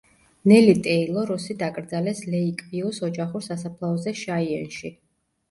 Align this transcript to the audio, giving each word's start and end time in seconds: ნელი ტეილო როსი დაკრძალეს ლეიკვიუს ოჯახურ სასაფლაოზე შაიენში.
ნელი 0.51 0.73
ტეილო 0.87 1.25
როსი 1.31 1.55
დაკრძალეს 1.59 2.23
ლეიკვიუს 2.31 3.01
ოჯახურ 3.09 3.45
სასაფლაოზე 3.51 4.17
შაიენში. 4.25 4.95